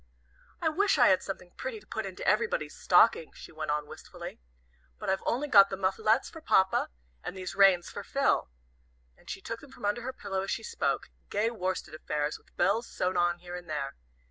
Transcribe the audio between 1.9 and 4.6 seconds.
into everybody's stocking," she went on, wistfully;